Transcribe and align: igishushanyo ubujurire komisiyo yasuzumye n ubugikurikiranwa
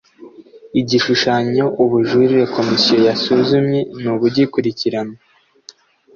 igishushanyo 0.79 1.65
ubujurire 1.83 2.43
komisiyo 2.55 2.97
yasuzumye 3.07 3.79
n 4.01 4.03
ubugikurikiranwa 4.13 5.17